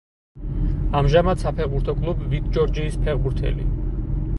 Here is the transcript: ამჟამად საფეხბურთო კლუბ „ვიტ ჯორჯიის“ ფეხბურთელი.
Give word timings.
ამჟამად 1.01 1.43
საფეხბურთო 1.45 1.97
კლუბ 2.01 2.27
„ვიტ 2.33 2.49
ჯორჯიის“ 2.59 3.03
ფეხბურთელი. 3.07 3.73